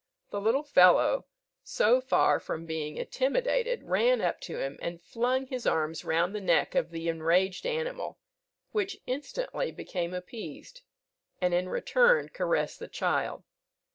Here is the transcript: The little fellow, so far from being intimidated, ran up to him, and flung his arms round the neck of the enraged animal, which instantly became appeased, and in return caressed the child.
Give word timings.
The 0.31 0.41
little 0.41 0.63
fellow, 0.63 1.27
so 1.63 2.01
far 2.01 2.39
from 2.39 2.65
being 2.65 2.97
intimidated, 2.97 3.83
ran 3.83 4.19
up 4.19 4.41
to 4.41 4.57
him, 4.57 4.79
and 4.81 4.99
flung 4.99 5.45
his 5.45 5.67
arms 5.67 6.03
round 6.03 6.33
the 6.33 6.41
neck 6.41 6.73
of 6.73 6.89
the 6.89 7.07
enraged 7.07 7.67
animal, 7.67 8.17
which 8.71 8.97
instantly 9.05 9.71
became 9.71 10.15
appeased, 10.15 10.81
and 11.39 11.53
in 11.53 11.69
return 11.69 12.29
caressed 12.29 12.79
the 12.79 12.87
child. 12.87 13.43